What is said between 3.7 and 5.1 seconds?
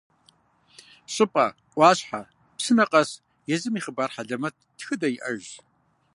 и хъыбар хьэлэмэт, тхыдэ